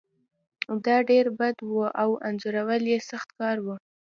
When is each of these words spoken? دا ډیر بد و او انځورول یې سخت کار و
دا 0.85 0.97
ډیر 1.09 1.25
بد 1.39 1.55
و 1.73 1.73
او 2.01 2.09
انځورول 2.27 2.83
یې 2.91 2.99
سخت 3.09 3.29
کار 3.39 3.57
و 3.61 3.67